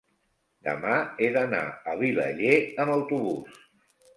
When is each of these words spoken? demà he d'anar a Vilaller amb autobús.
demà 0.67 0.95
he 1.25 1.29
d'anar 1.35 1.61
a 1.91 1.95
Vilaller 2.01 2.57
amb 2.85 2.95
autobús. 2.95 3.63